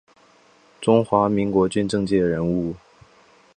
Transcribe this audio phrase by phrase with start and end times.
[0.81, 2.75] 中华民国军政界人物。